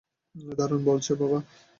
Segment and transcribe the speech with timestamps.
[0.55, 1.39] দারুণ বলেছ, বাবা।